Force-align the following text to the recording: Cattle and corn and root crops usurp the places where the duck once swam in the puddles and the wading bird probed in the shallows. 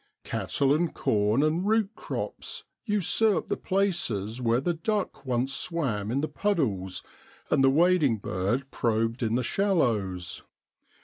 Cattle 0.23 0.73
and 0.73 0.91
corn 0.95 1.43
and 1.43 1.67
root 1.67 1.91
crops 1.95 2.63
usurp 2.85 3.49
the 3.49 3.55
places 3.55 4.41
where 4.41 4.59
the 4.59 4.73
duck 4.73 5.27
once 5.27 5.53
swam 5.53 6.09
in 6.09 6.21
the 6.21 6.27
puddles 6.27 7.03
and 7.51 7.63
the 7.63 7.69
wading 7.69 8.17
bird 8.17 8.71
probed 8.71 9.21
in 9.21 9.35
the 9.35 9.43
shallows. 9.43 10.41